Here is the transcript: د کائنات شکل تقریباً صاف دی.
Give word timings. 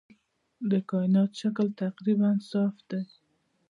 د 0.69 0.71
کائنات 0.89 1.31
شکل 1.41 1.67
تقریباً 1.81 2.31
صاف 2.49 2.75
دی. 2.89 3.03